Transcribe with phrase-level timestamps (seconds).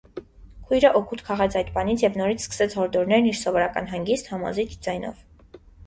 [0.69, 5.27] Քույրը օգուտ քաղեց այդ բանից և նորից սկսեց հորդորներն իր սովորական հանգիստ, համոզիչ ձայնով.